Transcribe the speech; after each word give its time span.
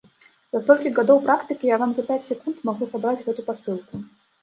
За 0.55 0.61
столькі 0.63 0.91
гадоў 0.97 1.21
практыкі 1.27 1.71
я 1.75 1.79
вам 1.83 1.91
за 1.99 2.09
пяць 2.09 2.27
секунд 2.33 2.57
магу 2.73 2.83
сабраць 2.97 3.19
гэту 3.25 3.41
пасылку. 3.55 4.07